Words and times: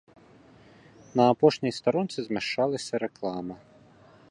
На 1.21 1.27
апошняй 1.33 1.73
старонцы 1.79 2.17
змяшчалася 2.29 2.93
рэклама. 3.07 3.55